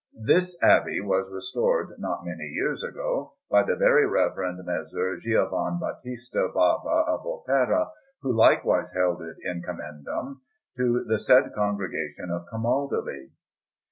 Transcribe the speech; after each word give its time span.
This 0.25 0.57
abbey 0.63 0.99
was 0.99 1.31
restored 1.31 1.93
not 1.99 2.25
many 2.25 2.45
years 2.45 2.81
ago 2.81 3.35
by 3.51 3.61
the 3.61 3.75
Very 3.75 4.07
Reverend 4.07 4.57
Messer 4.65 5.17
Giovan 5.19 5.77
Batista 5.79 6.47
Bava 6.51 7.07
of 7.07 7.21
Volterra, 7.21 7.91
who 8.23 8.35
likewise 8.35 8.89
held 8.93 9.21
it 9.21 9.37
"in 9.43 9.61
commendam," 9.61 10.37
to 10.77 11.03
the 11.07 11.19
said 11.19 11.53
Congregation 11.53 12.31
of 12.31 12.47
Camaldoli. 12.51 13.29